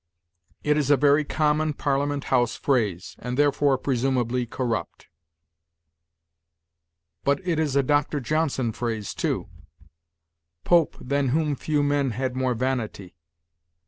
[0.63, 5.05] 'It is a very common Parliament house phrase, and therefore presumably corrupt;
[7.23, 8.19] but it is a Dr.
[8.19, 9.47] Johnson phrase, too:
[10.63, 13.15] 'Pope, than whom few men had more vanity.'